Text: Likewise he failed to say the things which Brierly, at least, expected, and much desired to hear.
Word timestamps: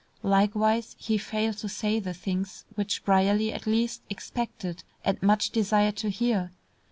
Likewise 0.23 0.95
he 0.97 1.15
failed 1.19 1.59
to 1.59 1.69
say 1.69 1.99
the 1.99 2.15
things 2.15 2.65
which 2.73 3.05
Brierly, 3.05 3.53
at 3.53 3.67
least, 3.67 4.01
expected, 4.09 4.83
and 5.05 5.21
much 5.21 5.51
desired 5.51 5.95
to 5.97 6.09
hear. 6.09 6.49